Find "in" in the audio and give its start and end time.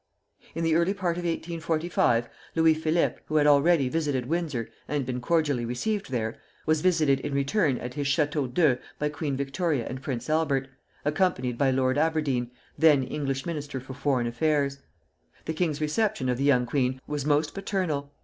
0.55-0.63, 7.19-7.35